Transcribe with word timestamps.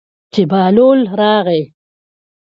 چې 0.33 0.41
بهلول 0.51 0.99
راغی. 1.19 1.61